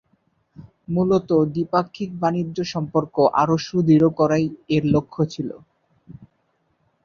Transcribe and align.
মূলত 0.93 1.29
দ্বিপাক্ষিক 1.53 2.09
বাণিজ্য 2.21 2.57
সম্পর্ক 2.73 3.15
আরো 3.41 3.55
সুদৃঢ় 3.65 4.07
করাই 4.19 4.45
এর 4.75 4.83
লক্ষ্য 4.95 5.21
ছিল। 5.33 5.49